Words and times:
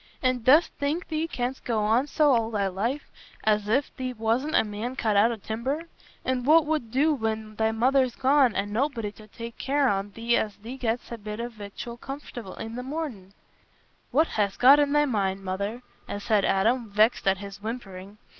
"An' 0.23 0.39
dost 0.41 0.71
think 0.79 1.09
thee 1.09 1.27
canst 1.27 1.63
go 1.63 1.83
on 1.83 2.07
so 2.07 2.31
all 2.33 2.49
thy 2.49 2.65
life, 2.65 3.11
as 3.43 3.67
if 3.69 3.95
thee 3.97 4.13
wast 4.13 4.47
a 4.51 4.63
man 4.63 4.95
cut 4.95 5.15
out 5.15 5.31
o' 5.31 5.35
timber? 5.35 5.83
An' 6.25 6.43
what 6.43 6.65
wut 6.65 6.89
do 6.89 7.13
when 7.13 7.55
thy 7.57 7.71
mother's 7.71 8.15
gone, 8.15 8.55
an' 8.55 8.73
nobody 8.73 9.11
to 9.11 9.27
take 9.27 9.59
care 9.59 9.87
on 9.87 10.09
thee 10.13 10.35
as 10.37 10.55
thee 10.57 10.75
gett'st 10.79 11.11
a 11.11 11.19
bit 11.19 11.39
o' 11.39 11.49
victual 11.49 11.97
comfortable 11.97 12.55
i' 12.57 12.67
the 12.67 12.81
mornin'?" 12.81 13.33
"What 14.09 14.25
hast 14.25 14.57
got 14.57 14.79
i' 14.79 14.85
thy 14.85 15.05
mind, 15.05 15.43
Mother?" 15.43 15.83
said 16.17 16.45
Adam, 16.45 16.89
vexed 16.89 17.27
at 17.27 17.39
this 17.39 17.57
whimpering. 17.61 18.17